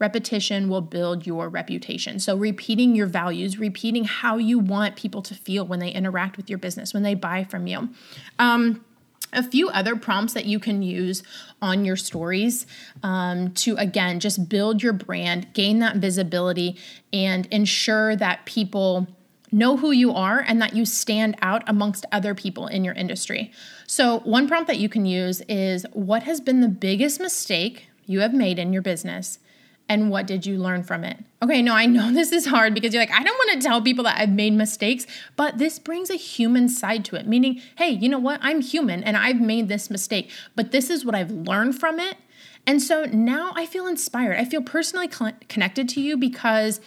repetition 0.00 0.68
will 0.68 0.80
build 0.80 1.26
your 1.26 1.48
reputation. 1.48 2.18
So, 2.18 2.36
repeating 2.36 2.96
your 2.96 3.06
values, 3.06 3.58
repeating 3.58 4.04
how 4.04 4.38
you 4.38 4.58
want 4.58 4.96
people 4.96 5.22
to 5.22 5.34
feel 5.34 5.64
when 5.64 5.78
they 5.78 5.90
interact 5.90 6.36
with 6.36 6.50
your 6.50 6.58
business, 6.58 6.92
when 6.92 7.04
they 7.04 7.14
buy 7.14 7.44
from 7.44 7.68
you. 7.68 7.90
Um, 8.40 8.84
a 9.34 9.42
few 9.42 9.68
other 9.68 9.96
prompts 9.96 10.32
that 10.34 10.46
you 10.46 10.58
can 10.58 10.82
use 10.82 11.22
on 11.60 11.84
your 11.84 11.96
stories 11.96 12.66
um, 13.02 13.52
to 13.52 13.76
again 13.76 14.20
just 14.20 14.48
build 14.48 14.82
your 14.82 14.92
brand 14.92 15.52
gain 15.54 15.78
that 15.78 15.96
visibility 15.96 16.76
and 17.12 17.46
ensure 17.46 18.16
that 18.16 18.44
people 18.46 19.06
know 19.54 19.76
who 19.76 19.92
you 19.92 20.12
are 20.12 20.40
and 20.40 20.60
that 20.60 20.74
you 20.74 20.84
stand 20.84 21.36
out 21.40 21.62
amongst 21.66 22.04
other 22.10 22.34
people 22.34 22.66
in 22.66 22.84
your 22.84 22.94
industry. 22.94 23.52
So, 23.86 24.18
one 24.20 24.48
prompt 24.48 24.66
that 24.66 24.78
you 24.78 24.88
can 24.88 25.06
use 25.06 25.40
is 25.42 25.86
what 25.92 26.24
has 26.24 26.40
been 26.40 26.60
the 26.60 26.68
biggest 26.68 27.20
mistake 27.20 27.88
you 28.04 28.20
have 28.20 28.34
made 28.34 28.58
in 28.58 28.72
your 28.72 28.82
business? 28.82 29.38
And 29.88 30.10
what 30.10 30.26
did 30.26 30.46
you 30.46 30.58
learn 30.58 30.82
from 30.82 31.04
it? 31.04 31.18
Okay, 31.42 31.60
no, 31.60 31.74
I 31.74 31.86
know 31.86 32.12
this 32.12 32.32
is 32.32 32.46
hard 32.46 32.74
because 32.74 32.94
you're 32.94 33.02
like, 33.02 33.12
I 33.12 33.22
don't 33.22 33.36
want 33.36 33.60
to 33.60 33.66
tell 33.66 33.82
people 33.82 34.04
that 34.04 34.18
I've 34.18 34.30
made 34.30 34.54
mistakes, 34.54 35.06
but 35.36 35.58
this 35.58 35.78
brings 35.78 36.10
a 36.10 36.16
human 36.16 36.68
side 36.68 37.04
to 37.06 37.16
it, 37.16 37.26
meaning, 37.26 37.60
hey, 37.76 37.90
you 37.90 38.08
know 38.08 38.18
what? 38.18 38.40
I'm 38.42 38.60
human 38.60 39.04
and 39.04 39.16
I've 39.16 39.40
made 39.40 39.68
this 39.68 39.90
mistake, 39.90 40.30
but 40.56 40.72
this 40.72 40.90
is 40.90 41.04
what 41.04 41.14
I've 41.14 41.30
learned 41.30 41.78
from 41.78 42.00
it. 42.00 42.16
And 42.66 42.80
so 42.80 43.04
now 43.04 43.52
I 43.54 43.66
feel 43.66 43.86
inspired. 43.86 44.38
I 44.38 44.46
feel 44.46 44.62
personally 44.62 45.08
connected 45.48 45.88
to 45.90 46.00
you 46.00 46.16
because 46.16 46.80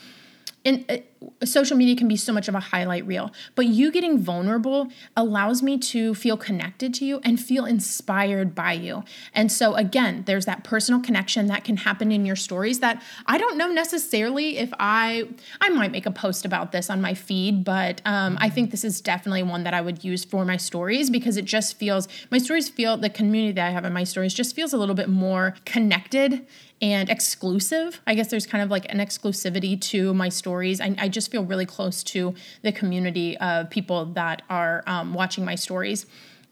in 0.63 0.85
uh, 0.89 0.97
social 1.43 1.77
media 1.77 1.95
can 1.95 2.07
be 2.07 2.15
so 2.15 2.33
much 2.33 2.47
of 2.47 2.55
a 2.55 2.59
highlight 2.59 3.05
reel, 3.05 3.31
but 3.55 3.65
you 3.65 3.91
getting 3.91 4.19
vulnerable 4.19 4.87
allows 5.15 5.61
me 5.61 5.77
to 5.77 6.13
feel 6.15 6.37
connected 6.37 6.93
to 6.95 7.05
you 7.05 7.19
and 7.23 7.39
feel 7.39 7.65
inspired 7.65 8.55
by 8.55 8.73
you. 8.73 9.03
And 9.33 9.51
so, 9.51 9.75
again, 9.75 10.23
there's 10.25 10.45
that 10.45 10.63
personal 10.63 11.01
connection 11.01 11.47
that 11.47 11.63
can 11.63 11.77
happen 11.77 12.11
in 12.11 12.25
your 12.25 12.35
stories 12.35 12.79
that 12.79 13.01
I 13.25 13.37
don't 13.37 13.57
know 13.57 13.67
necessarily 13.67 14.57
if 14.57 14.71
I, 14.79 15.27
I 15.61 15.69
might 15.69 15.91
make 15.91 16.05
a 16.05 16.11
post 16.11 16.45
about 16.45 16.71
this 16.71 16.89
on 16.89 17.01
my 17.01 17.13
feed, 17.13 17.63
but 17.63 18.01
um, 18.05 18.37
I 18.39 18.49
think 18.49 18.71
this 18.71 18.83
is 18.83 19.01
definitely 19.01 19.43
one 19.43 19.63
that 19.63 19.73
I 19.73 19.81
would 19.81 20.03
use 20.03 20.23
for 20.23 20.45
my 20.45 20.57
stories 20.57 21.09
because 21.09 21.37
it 21.37 21.45
just 21.45 21.77
feels, 21.77 22.07
my 22.31 22.37
stories 22.37 22.69
feel, 22.69 22.97
the 22.97 23.09
community 23.09 23.53
that 23.53 23.67
I 23.67 23.71
have 23.71 23.85
in 23.85 23.93
my 23.93 24.03
stories 24.03 24.33
just 24.33 24.55
feels 24.55 24.73
a 24.73 24.77
little 24.77 24.95
bit 24.95 25.09
more 25.09 25.55
connected 25.65 26.45
and 26.81 27.09
exclusive. 27.09 28.01
I 28.05 28.13
guess 28.15 28.29
there's 28.29 28.45
kind 28.45 28.63
of 28.63 28.69
like 28.69 28.91
an 28.91 28.99
exclusivity 28.99 29.79
to 29.81 30.13
my 30.13 30.29
stories. 30.29 30.79
I, 30.79 30.95
I 30.97 31.06
just 31.07 31.31
feel 31.31 31.43
really 31.43 31.65
close 31.65 32.03
to 32.03 32.35
the 32.61 32.71
community 32.71 33.37
of 33.37 33.69
people 33.69 34.05
that 34.13 34.41
are 34.49 34.83
um, 34.87 35.13
watching 35.13 35.45
my 35.45 35.55
stories. 35.55 36.05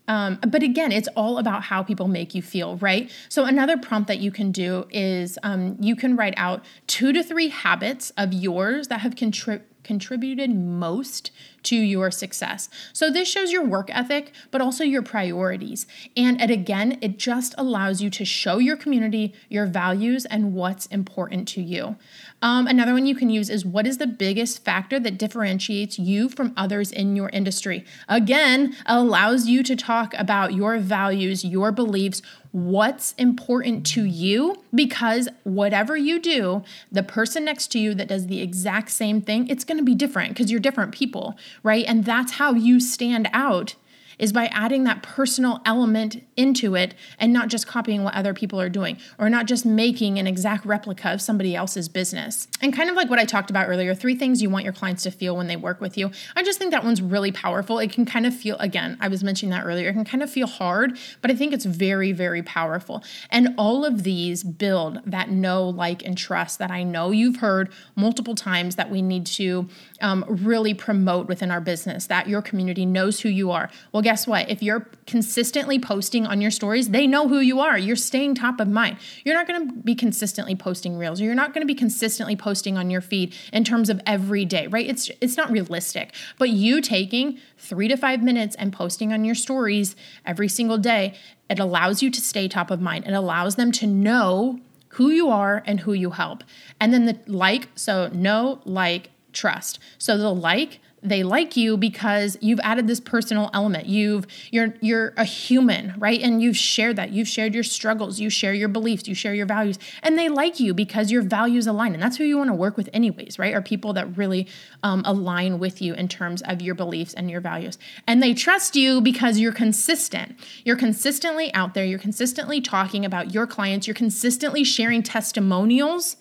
Um, 0.07 0.39
but 0.47 0.61
again, 0.61 0.91
it's 0.91 1.07
all 1.15 1.37
about 1.39 1.63
how 1.63 1.81
people 1.81 2.07
make 2.07 2.35
you 2.35 2.41
feel, 2.41 2.77
right? 2.77 3.11
So, 3.27 3.45
another 3.45 3.75
prompt 3.77 4.07
that 4.07 4.19
you 4.19 4.31
can 4.31 4.51
do 4.51 4.85
is 4.91 5.39
um, 5.41 5.77
you 5.79 5.95
can 5.95 6.15
write 6.15 6.35
out 6.37 6.63
two 6.85 7.11
to 7.11 7.23
three 7.23 7.49
habits 7.49 8.11
of 8.11 8.31
yours 8.31 8.87
that 8.89 8.99
have 8.99 9.15
contributed 9.15 9.67
contributed 9.85 10.53
most 10.53 11.31
to 11.63 11.75
your 11.75 12.11
success. 12.11 12.69
So 12.91 13.09
this 13.09 13.27
shows 13.27 13.51
your 13.51 13.63
work 13.63 13.89
ethic, 13.91 14.33
but 14.51 14.61
also 14.61 14.83
your 14.83 15.01
priorities. 15.01 15.87
And 16.17 16.41
it, 16.41 16.51
again, 16.51 16.97
it 17.01 17.17
just 17.17 17.55
allows 17.57 18.01
you 18.01 18.09
to 18.09 18.25
show 18.25 18.57
your 18.57 18.75
community 18.75 19.33
your 19.49 19.65
values 19.65 20.25
and 20.25 20.53
what's 20.53 20.85
important 20.87 21.47
to 21.49 21.61
you. 21.61 21.95
Um, 22.41 22.67
another 22.67 22.93
one 22.93 23.05
you 23.05 23.15
can 23.15 23.29
use 23.29 23.49
is 23.49 23.65
what 23.65 23.87
is 23.87 23.97
the 23.97 24.07
biggest 24.07 24.63
factor 24.63 24.99
that 24.99 25.17
differentiates 25.17 25.97
you 25.97 26.29
from 26.29 26.53
others 26.57 26.91
in 26.91 27.15
your 27.15 27.29
industry? 27.29 27.85
Again, 28.09 28.75
allows 28.85 29.47
you 29.47 29.63
to 29.63 29.75
talk 29.75 30.13
about 30.15 30.53
your 30.53 30.77
values, 30.79 31.45
your 31.45 31.71
beliefs, 31.71 32.21
what's 32.55 33.11
important 33.17 33.85
to 33.85 34.05
you 34.05 34.55
because 34.73 35.27
whatever 35.43 35.97
you 35.97 36.21
do, 36.21 36.63
the 36.89 37.03
person 37.03 37.43
next 37.43 37.67
to 37.67 37.77
you 37.77 37.93
that 37.93 38.07
does 38.07 38.27
the 38.27 38.41
exact 38.41 38.91
same 38.91 39.19
thing, 39.19 39.45
it's 39.49 39.65
going 39.65 39.77
to 39.77 39.83
be 39.83 39.93
different 39.93 40.29
because 40.29 40.49
you're 40.49 40.61
different 40.61 40.93
people, 40.93 41.35
right? 41.63 41.83
And 41.85 42.05
that's 42.05 42.33
how 42.33 42.53
you 42.53 42.79
stand 42.79 43.27
out 43.33 43.75
is 44.19 44.31
by 44.31 44.45
adding 44.47 44.83
that 44.83 45.03
personal 45.03 45.61
element 45.65 46.23
into 46.35 46.75
it 46.75 46.93
and 47.19 47.31
not 47.33 47.47
just 47.47 47.67
copying 47.67 48.03
what 48.03 48.13
other 48.13 48.33
people 48.33 48.59
are 48.59 48.69
doing 48.69 48.97
or 49.17 49.29
not 49.29 49.45
just 49.45 49.65
making 49.65 50.19
an 50.19 50.27
exact 50.27 50.65
replica 50.65 51.13
of 51.13 51.21
somebody 51.21 51.55
else's 51.55 51.89
business. 51.89 52.47
And 52.61 52.73
kind 52.73 52.89
of 52.89 52.95
like 52.95 53.09
what 53.09 53.19
I 53.19 53.25
talked 53.25 53.49
about 53.49 53.67
earlier, 53.67 53.93
three 53.93 54.15
things 54.15 54.41
you 54.41 54.49
want 54.49 54.63
your 54.63 54.73
clients 54.73 55.03
to 55.03 55.11
feel 55.11 55.35
when 55.35 55.47
they 55.47 55.55
work 55.55 55.81
with 55.81 55.97
you. 55.97 56.11
I 56.35 56.43
just 56.43 56.59
think 56.59 56.71
that 56.71 56.83
one's 56.83 57.01
really 57.01 57.31
powerful. 57.31 57.79
It 57.79 57.91
can 57.91 58.05
kind 58.05 58.25
of 58.25 58.35
feel, 58.35 58.57
again, 58.57 58.97
I 58.99 59.07
was 59.07 59.23
mentioning 59.23 59.51
that 59.51 59.65
earlier, 59.65 59.89
it 59.89 59.93
can 59.93 60.05
kind 60.05 60.23
of 60.23 60.29
feel 60.29 60.47
hard, 60.47 60.97
but 61.21 61.31
I 61.31 61.35
think 61.35 61.53
it's 61.53 61.65
very, 61.65 62.11
very 62.11 62.43
powerful. 62.43 63.03
And 63.29 63.53
all 63.57 63.85
of 63.85 64.03
these 64.03 64.43
build 64.43 65.01
that 65.05 65.29
know, 65.29 65.67
like, 65.69 66.05
and 66.05 66.17
trust 66.17 66.59
that 66.59 66.71
I 66.71 66.83
know 66.83 67.11
you've 67.11 67.37
heard 67.37 67.71
multiple 67.95 68.35
times 68.35 68.75
that 68.75 68.89
we 68.89 69.01
need 69.01 69.25
to 69.25 69.67
um, 70.05 70.23
really 70.27 70.75
promote 70.75 71.27
within 71.27 71.49
our 71.49 71.59
business, 71.59 72.05
that 72.05 72.29
your 72.29 72.43
community 72.43 72.85
knows 72.85 73.21
who 73.21 73.29
you 73.29 73.49
are. 73.49 73.71
Well, 73.91 74.03
guess 74.03 74.27
what? 74.27 74.47
If 74.51 74.61
you're 74.61 74.87
consistently 75.07 75.79
posting 75.79 76.27
on 76.27 76.41
your 76.41 76.51
stories, 76.51 76.89
they 76.89 77.07
know 77.07 77.27
who 77.27 77.39
you 77.39 77.59
are. 77.59 77.75
You're 77.75 77.95
staying 77.95 78.35
top 78.35 78.59
of 78.59 78.67
mind. 78.67 78.97
You're 79.23 79.33
not 79.33 79.47
going 79.47 79.67
to 79.67 79.73
be 79.77 79.95
consistently 79.95 80.55
posting 80.55 80.95
reels, 80.95 81.19
or 81.19 81.23
you're 81.23 81.33
not 81.33 81.55
going 81.55 81.63
to 81.63 81.67
be 81.67 81.73
consistently 81.73 82.35
posting 82.35 82.77
on 82.77 82.91
your 82.91 83.01
feed 83.01 83.33
in 83.51 83.63
terms 83.63 83.89
of 83.89 83.99
every 84.05 84.45
day, 84.45 84.67
right? 84.67 84.87
It's 84.87 85.09
it's 85.21 85.37
not 85.37 85.49
realistic. 85.49 86.13
But 86.37 86.51
you 86.51 86.81
taking 86.81 87.39
3 87.57 87.87
to 87.87 87.97
5 87.97 88.21
minutes 88.21 88.55
and 88.57 88.71
posting 88.71 89.11
on 89.11 89.25
your 89.25 89.33
stories 89.33 89.95
every 90.23 90.47
single 90.47 90.77
day, 90.77 91.15
it 91.49 91.57
allows 91.57 92.03
you 92.03 92.11
to 92.11 92.21
stay 92.21 92.47
top 92.47 92.69
of 92.69 92.79
mind. 92.79 93.07
It 93.07 93.13
allows 93.13 93.55
them 93.55 93.71
to 93.71 93.87
know 93.87 94.59
who 94.89 95.09
you 95.09 95.29
are 95.29 95.63
and 95.65 95.79
who 95.79 95.93
you 95.93 96.11
help. 96.11 96.43
And 96.79 96.93
then 96.93 97.05
the 97.05 97.19
like, 97.25 97.69
so 97.73 98.09
know, 98.09 98.61
like, 98.65 99.09
trust. 99.35 99.77
So 99.97 100.17
the 100.17 100.33
like 100.33 100.79
they 101.05 101.23
like 101.23 101.55
you 101.55 101.77
because 101.77 102.37
you've 102.41 102.59
added 102.63 102.87
this 102.87 102.99
personal 102.99 103.51
element. 103.53 103.85
You've 103.85 104.25
you're 104.51 104.73
you're 104.81 105.13
a 105.17 105.23
human, 105.23 105.93
right? 105.97 106.19
And 106.19 106.41
you've 106.41 106.57
shared 106.57 106.95
that. 106.95 107.11
You've 107.11 107.27
shared 107.27 107.53
your 107.53 107.63
struggles, 107.63 108.19
you 108.19 108.29
share 108.29 108.53
your 108.53 108.67
beliefs, 108.67 109.07
you 109.07 109.13
share 109.13 109.35
your 109.35 109.45
values, 109.45 109.77
and 110.01 110.17
they 110.17 110.29
like 110.29 110.59
you 110.59 110.73
because 110.73 111.11
your 111.11 111.21
values 111.21 111.67
align. 111.67 111.93
And 111.93 112.01
that's 112.01 112.17
who 112.17 112.23
you 112.23 112.37
want 112.37 112.49
to 112.49 112.55
work 112.55 112.75
with, 112.75 112.89
anyways, 112.91 113.37
right? 113.37 113.53
Are 113.53 113.61
people 113.61 113.93
that 113.93 114.17
really 114.17 114.47
um, 114.83 115.03
align 115.05 115.59
with 115.59 115.81
you 115.81 115.93
in 115.93 116.07
terms 116.07 116.41
of 116.41 116.61
your 116.61 116.75
beliefs 116.75 117.13
and 117.13 117.29
your 117.29 117.41
values. 117.41 117.77
And 118.07 118.21
they 118.21 118.33
trust 118.33 118.75
you 118.75 118.99
because 118.99 119.37
you're 119.37 119.51
consistent. 119.51 120.35
You're 120.63 120.75
consistently 120.75 121.53
out 121.53 121.73
there. 121.73 121.85
You're 121.85 121.99
consistently 121.99 122.61
talking 122.61 123.05
about 123.05 123.33
your 123.33 123.45
clients. 123.45 123.87
You're 123.87 123.93
consistently 123.93 124.63
sharing 124.63 125.03
testimonials 125.03 126.17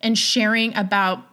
and 0.00 0.18
sharing 0.18 0.76
about 0.76 1.24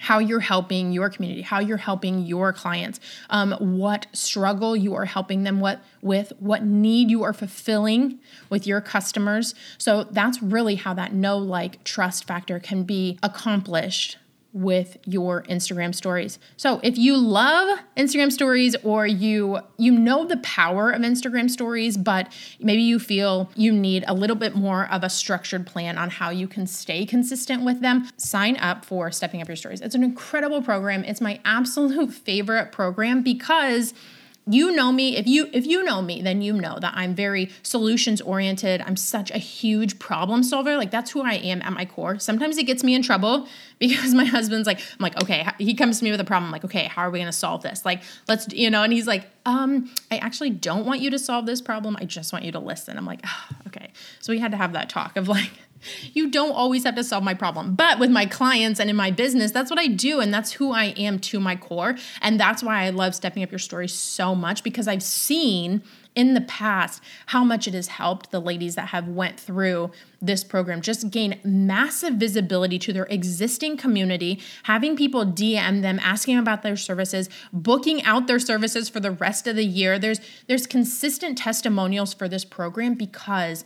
how 0.00 0.18
you're 0.18 0.40
helping 0.40 0.92
your 0.92 1.10
community, 1.10 1.42
how 1.42 1.60
you're 1.60 1.76
helping 1.76 2.24
your 2.24 2.54
clients, 2.54 2.98
um, 3.28 3.52
what 3.60 4.06
struggle 4.14 4.74
you 4.74 4.94
are 4.94 5.04
helping 5.04 5.42
them 5.42 5.60
what, 5.60 5.78
with, 6.00 6.32
what 6.38 6.64
need 6.64 7.10
you 7.10 7.22
are 7.22 7.34
fulfilling 7.34 8.18
with 8.48 8.66
your 8.66 8.80
customers. 8.80 9.54
So 9.76 10.04
that's 10.04 10.42
really 10.42 10.76
how 10.76 10.94
that 10.94 11.12
know, 11.12 11.36
like, 11.36 11.84
trust 11.84 12.24
factor 12.24 12.58
can 12.58 12.84
be 12.84 13.18
accomplished 13.22 14.16
with 14.52 14.96
your 15.04 15.42
Instagram 15.44 15.94
stories. 15.94 16.38
So, 16.56 16.80
if 16.82 16.98
you 16.98 17.16
love 17.16 17.78
Instagram 17.96 18.32
stories 18.32 18.76
or 18.82 19.06
you 19.06 19.60
you 19.76 19.92
know 19.92 20.24
the 20.24 20.38
power 20.38 20.90
of 20.90 21.02
Instagram 21.02 21.48
stories 21.48 21.96
but 21.96 22.32
maybe 22.60 22.82
you 22.82 22.98
feel 22.98 23.50
you 23.54 23.72
need 23.72 24.04
a 24.06 24.14
little 24.14 24.36
bit 24.36 24.54
more 24.54 24.86
of 24.90 25.04
a 25.04 25.10
structured 25.10 25.66
plan 25.66 25.98
on 25.98 26.10
how 26.10 26.30
you 26.30 26.48
can 26.48 26.66
stay 26.66 27.06
consistent 27.06 27.64
with 27.64 27.80
them, 27.80 28.08
sign 28.16 28.56
up 28.56 28.84
for 28.84 29.10
Stepping 29.10 29.40
Up 29.42 29.48
Your 29.48 29.56
Stories. 29.56 29.80
It's 29.80 29.94
an 29.94 30.02
incredible 30.02 30.62
program. 30.62 31.04
It's 31.04 31.20
my 31.20 31.40
absolute 31.44 32.12
favorite 32.26 32.72
program 32.72 33.22
because 33.22 33.94
you 34.46 34.72
know 34.72 34.90
me 34.90 35.16
if 35.16 35.26
you 35.26 35.48
if 35.52 35.66
you 35.66 35.84
know 35.84 36.00
me 36.02 36.22
then 36.22 36.42
you 36.42 36.52
know 36.52 36.78
that 36.80 36.92
i'm 36.96 37.14
very 37.14 37.50
solutions 37.62 38.20
oriented. 38.20 38.82
I'm 38.86 38.96
such 38.96 39.30
a 39.30 39.38
huge 39.38 39.98
problem 39.98 40.42
solver. 40.42 40.76
Like 40.76 40.90
that's 40.90 41.10
who 41.10 41.22
i 41.22 41.34
am 41.34 41.62
at 41.62 41.72
my 41.72 41.84
core. 41.84 42.18
Sometimes 42.18 42.58
it 42.58 42.64
gets 42.64 42.82
me 42.82 42.94
in 42.94 43.02
trouble 43.02 43.46
because 43.78 44.14
my 44.14 44.24
husband's 44.24 44.66
like 44.66 44.78
i'm 44.78 45.02
like 45.02 45.20
okay 45.22 45.46
he 45.58 45.74
comes 45.74 45.98
to 45.98 46.04
me 46.04 46.10
with 46.10 46.20
a 46.20 46.24
problem. 46.24 46.46
I'm 46.46 46.52
like 46.52 46.64
okay 46.64 46.84
how 46.84 47.02
are 47.02 47.10
we 47.10 47.18
going 47.18 47.26
to 47.26 47.32
solve 47.32 47.62
this? 47.62 47.84
Like 47.84 48.02
let's 48.28 48.52
you 48.52 48.70
know 48.70 48.82
and 48.82 48.92
he's 48.92 49.06
like 49.06 49.26
um 49.46 49.90
i 50.10 50.18
actually 50.18 50.50
don't 50.50 50.84
want 50.86 51.00
you 51.00 51.10
to 51.10 51.18
solve 51.18 51.46
this 51.46 51.60
problem. 51.60 51.96
I 52.00 52.04
just 52.04 52.32
want 52.32 52.44
you 52.44 52.52
to 52.52 52.58
listen. 52.58 52.96
I'm 52.96 53.06
like 53.06 53.20
oh, 53.24 53.46
okay. 53.68 53.90
So 54.20 54.32
we 54.32 54.38
had 54.38 54.50
to 54.52 54.56
have 54.56 54.72
that 54.72 54.88
talk 54.88 55.16
of 55.16 55.28
like 55.28 55.50
you 56.12 56.30
don't 56.30 56.52
always 56.52 56.84
have 56.84 56.94
to 56.96 57.04
solve 57.04 57.24
my 57.24 57.34
problem. 57.34 57.74
But 57.74 57.98
with 57.98 58.10
my 58.10 58.26
clients 58.26 58.80
and 58.80 58.90
in 58.90 58.96
my 58.96 59.10
business, 59.10 59.50
that's 59.50 59.70
what 59.70 59.78
I 59.78 59.86
do. 59.86 60.20
And 60.20 60.32
that's 60.32 60.52
who 60.52 60.72
I 60.72 60.86
am 60.96 61.18
to 61.20 61.40
my 61.40 61.56
core. 61.56 61.96
And 62.20 62.38
that's 62.38 62.62
why 62.62 62.84
I 62.84 62.90
love 62.90 63.14
stepping 63.14 63.42
up 63.42 63.50
your 63.50 63.58
story 63.58 63.88
so 63.88 64.34
much 64.34 64.62
because 64.62 64.88
I've 64.88 65.02
seen 65.02 65.82
in 66.14 66.34
the 66.34 66.40
past 66.40 67.02
how 67.26 67.44
much 67.44 67.68
it 67.68 67.74
has 67.74 67.86
helped 67.86 68.30
the 68.30 68.40
ladies 68.40 68.74
that 68.74 68.88
have 68.88 69.06
went 69.06 69.38
through 69.38 69.90
this 70.20 70.42
program 70.42 70.80
just 70.80 71.08
gain 71.10 71.38
massive 71.44 72.14
visibility 72.14 72.78
to 72.78 72.92
their 72.92 73.06
existing 73.06 73.76
community 73.76 74.40
having 74.64 74.96
people 74.96 75.24
dm 75.24 75.82
them 75.82 76.00
asking 76.02 76.36
about 76.36 76.62
their 76.62 76.76
services 76.76 77.28
booking 77.52 78.02
out 78.02 78.26
their 78.26 78.40
services 78.40 78.88
for 78.88 78.98
the 78.98 79.12
rest 79.12 79.46
of 79.46 79.54
the 79.54 79.64
year 79.64 79.98
there's 79.98 80.20
there's 80.48 80.66
consistent 80.66 81.38
testimonials 81.38 82.12
for 82.12 82.28
this 82.28 82.44
program 82.44 82.94
because 82.94 83.64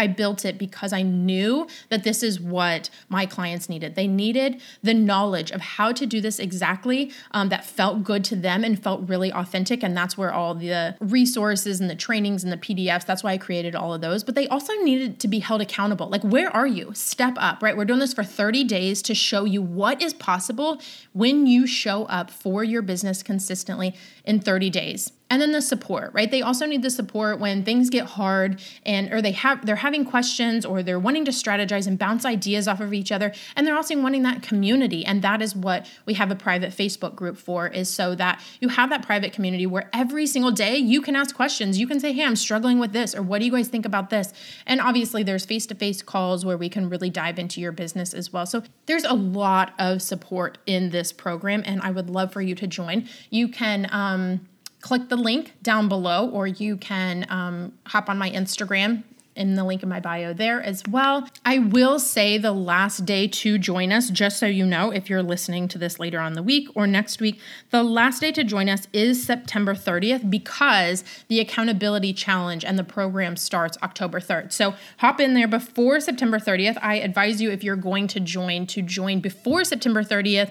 I 0.00 0.06
built 0.06 0.46
it 0.46 0.56
because 0.56 0.94
I 0.94 1.02
knew 1.02 1.66
that 1.90 2.04
this 2.04 2.22
is 2.22 2.40
what 2.40 2.88
my 3.10 3.26
clients 3.26 3.68
needed. 3.68 3.96
They 3.96 4.06
needed 4.06 4.62
the 4.82 4.94
knowledge 4.94 5.50
of 5.50 5.60
how 5.60 5.92
to 5.92 6.06
do 6.06 6.22
this 6.22 6.38
exactly 6.38 7.12
um, 7.32 7.50
that 7.50 7.66
felt 7.66 8.02
good 8.02 8.24
to 8.24 8.36
them 8.36 8.64
and 8.64 8.82
felt 8.82 9.06
really 9.06 9.30
authentic. 9.30 9.82
And 9.82 9.94
that's 9.94 10.16
where 10.16 10.32
all 10.32 10.54
the 10.54 10.96
resources 11.00 11.80
and 11.80 11.90
the 11.90 11.94
trainings 11.94 12.42
and 12.42 12.50
the 12.50 12.56
PDFs, 12.56 13.04
that's 13.04 13.22
why 13.22 13.32
I 13.32 13.38
created 13.38 13.74
all 13.74 13.92
of 13.92 14.00
those. 14.00 14.24
But 14.24 14.36
they 14.36 14.48
also 14.48 14.72
needed 14.82 15.20
to 15.20 15.28
be 15.28 15.40
held 15.40 15.60
accountable. 15.60 16.08
Like, 16.08 16.22
where 16.22 16.48
are 16.56 16.66
you? 16.66 16.92
Step 16.94 17.34
up, 17.36 17.62
right? 17.62 17.76
We're 17.76 17.84
doing 17.84 18.00
this 18.00 18.14
for 18.14 18.24
30 18.24 18.64
days 18.64 19.02
to 19.02 19.14
show 19.14 19.44
you 19.44 19.60
what 19.60 20.00
is 20.00 20.14
possible 20.14 20.80
when 21.12 21.46
you 21.46 21.66
show 21.66 22.04
up 22.06 22.30
for 22.30 22.64
your 22.64 22.80
business 22.80 23.22
consistently 23.22 23.94
in 24.24 24.40
30 24.40 24.70
days 24.70 25.12
and 25.30 25.40
then 25.40 25.52
the 25.52 25.62
support 25.62 26.10
right? 26.12 26.30
They 26.30 26.42
also 26.42 26.66
need 26.66 26.82
the 26.82 26.90
support 26.90 27.38
when 27.38 27.64
things 27.64 27.90
get 27.90 28.06
hard 28.06 28.60
and 28.84 29.12
or 29.12 29.22
they 29.22 29.32
have 29.32 29.64
they're 29.64 29.76
having 29.76 30.04
questions 30.04 30.64
or 30.64 30.82
they're 30.82 30.98
wanting 30.98 31.24
to 31.26 31.30
strategize 31.30 31.86
and 31.86 31.98
bounce 31.98 32.24
ideas 32.24 32.68
off 32.68 32.80
of 32.80 32.92
each 32.92 33.12
other. 33.12 33.32
And 33.56 33.66
they're 33.66 33.76
also 33.76 34.00
wanting 34.00 34.22
that 34.22 34.42
community. 34.42 35.04
And 35.04 35.22
that 35.22 35.42
is 35.42 35.54
what 35.54 35.86
we 36.06 36.14
have 36.14 36.30
a 36.30 36.34
private 36.34 36.72
facebook 36.72 37.14
group 37.14 37.36
for 37.36 37.68
is 37.68 37.88
so 37.88 38.14
that 38.16 38.40
you 38.60 38.68
have 38.68 38.90
that 38.90 39.04
private 39.04 39.32
community 39.32 39.66
where 39.66 39.88
every 39.92 40.26
single 40.26 40.50
day 40.50 40.76
you 40.76 41.00
can 41.00 41.16
ask 41.16 41.34
questions. 41.34 41.78
You 41.78 41.86
can 41.86 42.00
say 42.00 42.12
hey 42.12 42.24
i'm 42.24 42.36
struggling 42.36 42.78
with 42.78 42.92
this 42.92 43.14
or 43.14 43.22
what 43.22 43.38
do 43.40 43.44
you 43.46 43.52
guys 43.52 43.68
think 43.68 43.86
about 43.86 44.10
this? 44.10 44.32
And 44.66 44.80
obviously 44.80 45.22
there's 45.22 45.44
face-to-face 45.44 46.02
calls 46.02 46.44
where 46.44 46.56
we 46.56 46.68
can 46.68 46.88
really 46.88 47.10
dive 47.10 47.38
into 47.38 47.60
your 47.60 47.72
business 47.72 48.14
as 48.14 48.32
well. 48.32 48.46
So 48.46 48.62
there's 48.86 49.04
a 49.04 49.14
lot 49.14 49.72
of 49.78 50.02
support 50.02 50.58
in 50.66 50.90
this 50.90 51.12
program 51.12 51.62
and 51.64 51.80
i 51.82 51.90
would 51.90 52.10
love 52.10 52.32
for 52.32 52.40
you 52.40 52.54
to 52.54 52.66
join. 52.66 53.08
You 53.30 53.48
can 53.48 53.88
um, 53.90 54.48
click 54.80 55.08
the 55.08 55.16
link 55.16 55.54
down 55.62 55.88
below, 55.88 56.28
or 56.28 56.46
you 56.46 56.76
can 56.76 57.26
um, 57.28 57.72
hop 57.86 58.08
on 58.08 58.18
my 58.18 58.30
Instagram 58.30 59.02
in 59.36 59.54
the 59.54 59.64
link 59.64 59.82
in 59.82 59.88
my 59.88 60.00
bio 60.00 60.32
there 60.32 60.60
as 60.60 60.82
well. 60.90 61.26
I 61.44 61.58
will 61.58 61.98
say 61.98 62.36
the 62.36 62.52
last 62.52 63.06
day 63.06 63.28
to 63.28 63.58
join 63.58 63.92
us, 63.92 64.10
just 64.10 64.38
so 64.38 64.46
you 64.46 64.66
know, 64.66 64.90
if 64.90 65.08
you're 65.08 65.22
listening 65.22 65.68
to 65.68 65.78
this 65.78 65.98
later 65.98 66.20
on 66.20 66.34
the 66.34 66.42
week 66.42 66.68
or 66.74 66.86
next 66.86 67.20
week, 67.20 67.40
the 67.70 67.82
last 67.82 68.20
day 68.20 68.32
to 68.32 68.44
join 68.44 68.68
us 68.68 68.88
is 68.92 69.24
September 69.24 69.74
30th 69.74 70.28
because 70.28 71.04
the 71.28 71.40
accountability 71.40 72.12
challenge 72.12 72.64
and 72.64 72.78
the 72.78 72.84
program 72.84 73.36
starts 73.36 73.78
October 73.82 74.20
3rd. 74.20 74.52
So 74.52 74.74
hop 74.98 75.20
in 75.20 75.34
there 75.34 75.48
before 75.48 76.00
September 76.00 76.38
30th. 76.38 76.78
I 76.82 76.96
advise 76.96 77.40
you 77.40 77.50
if 77.50 77.62
you're 77.62 77.76
going 77.76 78.08
to 78.08 78.20
join 78.20 78.66
to 78.66 78.82
join 78.82 79.20
before 79.20 79.64
September 79.64 80.02
30th 80.02 80.50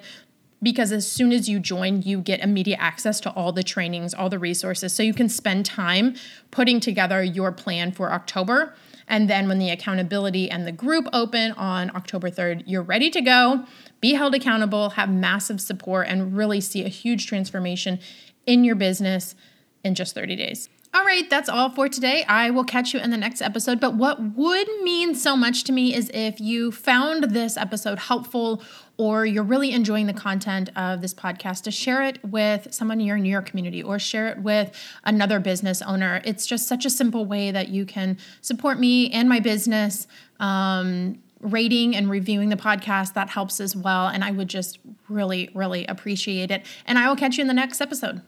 because 0.62 0.92
as 0.92 1.10
soon 1.10 1.32
as 1.32 1.48
you 1.48 1.60
join, 1.60 2.02
you 2.02 2.20
get 2.22 2.42
immediate 2.42 2.80
access 2.82 3.20
to 3.22 3.32
all 3.32 3.52
the 3.52 3.64
trainings, 3.64 4.14
all 4.14 4.30
the 4.30 4.40
resources. 4.40 4.94
So 4.94 5.04
you 5.04 5.14
can 5.14 5.30
spend 5.30 5.66
time 5.66 6.16
putting 6.52 6.80
together 6.80 7.24
your 7.24 7.52
plan 7.52 7.92
for 7.92 8.12
October. 8.12 8.74
And 9.08 9.30
then 9.30 9.48
when 9.48 9.58
the 9.58 9.70
accountability 9.70 10.52
and 10.52 10.68
the 10.68 10.72
group 10.72 11.08
open 11.14 11.54
on 11.54 11.96
October 11.96 12.30
3rd, 12.30 12.64
you're 12.68 12.84
ready 12.84 13.10
to 13.10 13.22
go, 13.22 13.66
be 14.02 14.14
held 14.14 14.36
accountable, 14.36 14.92
have 14.92 15.10
massive 15.10 15.60
support, 15.60 16.08
and 16.08 16.36
really 16.38 16.62
see 16.62 16.86
a 16.86 16.90
huge 16.90 17.26
transformation 17.26 18.00
in 18.46 18.64
your 18.64 18.76
business 18.76 19.36
in 19.84 19.96
just 19.96 20.14
30 20.14 20.36
days. 20.36 20.70
All 21.00 21.06
right, 21.06 21.30
that's 21.30 21.48
all 21.48 21.70
for 21.70 21.88
today. 21.88 22.26
I 22.28 22.50
will 22.50 22.66
catch 22.66 22.94
you 22.94 23.00
in 23.00 23.10
the 23.10 23.16
next 23.16 23.42
episode. 23.42 23.80
But 23.80 23.96
what 23.96 24.22
would 24.36 24.68
mean 24.82 25.16
so 25.16 25.38
much 25.38 25.64
to 25.64 25.72
me 25.72 25.96
is 25.96 26.12
if 26.14 26.42
you 26.42 26.74
found 26.74 27.32
this 27.32 27.56
episode 27.56 28.00
helpful 28.00 28.62
or 28.98 29.26
you're 29.26 29.46
really 29.46 29.72
enjoying 29.72 30.08
the 30.08 30.14
content 30.14 30.70
of 30.76 31.00
this 31.00 31.14
podcast, 31.14 31.64
to 31.64 31.72
share 31.72 32.04
it 32.04 32.20
with 32.26 32.74
someone 32.74 33.00
in 33.00 33.08
your, 33.08 33.16
your 33.16 33.42
community 33.42 33.82
or 33.82 33.98
share 33.98 34.28
it 34.28 34.40
with 34.40 34.78
another 35.06 35.40
business 35.40 35.82
owner. 35.82 36.22
It's 36.26 36.46
just 36.46 36.68
such 36.68 36.84
a 36.84 36.90
simple 36.90 37.26
way 37.26 37.50
that 37.52 37.70
you 37.70 37.86
can 37.86 38.18
support 38.42 38.78
me 38.78 39.10
and 39.12 39.30
my 39.30 39.40
business. 39.40 40.06
Um, 40.42 41.20
rating 41.40 41.96
and 41.96 42.10
reviewing 42.10 42.50
the 42.50 42.58
podcast 42.58 43.14
that 43.14 43.30
helps 43.30 43.62
as 43.62 43.74
well 43.74 44.08
and 44.08 44.26
i 44.26 44.30
would 44.32 44.50
just 44.50 44.78
really 45.08 45.50
really 45.54 45.86
appreciate 45.86 46.52
it 46.52 46.66
and 46.86 47.00
i 47.00 47.08
will 47.08 47.16
catch 47.16 47.38
you 47.38 47.42
in 47.42 47.48
the 47.48 47.54
next 47.54 47.80
episode 47.80 48.22